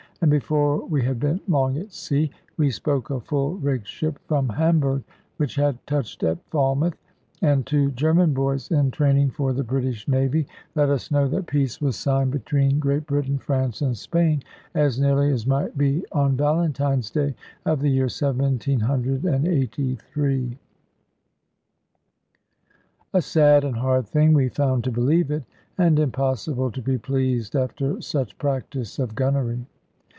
[0.23, 4.49] And before we had been long at sea, we spoke a full rigged ship from
[4.49, 5.01] Hamburg,
[5.37, 6.93] which had touched at Falmouth;
[7.41, 10.45] and two German boys, in training for the British Navy,
[10.75, 14.43] let us know that peace was signed between Great Britain, France, and Spain,
[14.75, 17.33] as nearly as might be on Valentine's Day
[17.65, 20.59] of the year 1783.
[23.11, 25.45] A sad and hard thing we found to believe it,
[25.79, 29.65] and impossible to be pleased after such practice of gunnery.